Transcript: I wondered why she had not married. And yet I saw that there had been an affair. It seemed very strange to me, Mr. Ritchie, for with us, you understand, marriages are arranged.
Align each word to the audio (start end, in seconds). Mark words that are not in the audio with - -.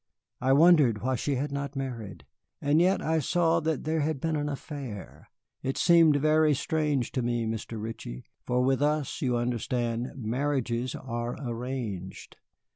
I 0.39 0.51
wondered 0.53 1.03
why 1.03 1.13
she 1.13 1.35
had 1.35 1.51
not 1.51 1.75
married. 1.75 2.25
And 2.59 2.81
yet 2.81 3.03
I 3.03 3.19
saw 3.19 3.59
that 3.59 3.83
there 3.83 3.99
had 3.99 4.19
been 4.19 4.35
an 4.35 4.49
affair. 4.49 5.29
It 5.61 5.77
seemed 5.77 6.15
very 6.15 6.55
strange 6.55 7.11
to 7.11 7.21
me, 7.21 7.45
Mr. 7.45 7.79
Ritchie, 7.79 8.23
for 8.47 8.63
with 8.63 8.81
us, 8.81 9.21
you 9.21 9.37
understand, 9.37 10.13
marriages 10.15 10.95
are 10.95 11.35
arranged. 11.47 12.37